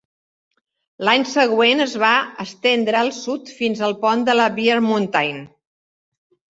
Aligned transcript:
L'any 1.09 1.25
següent 1.31 1.85
es 1.85 1.93
va 2.05 2.15
estendre 2.45 3.01
al 3.05 3.15
sud 3.21 3.55
fins 3.61 3.87
al 3.91 3.97
pont 4.07 4.27
de 4.31 4.37
la 4.43 4.53
Bear 4.59 4.81
Mountain. 4.91 5.43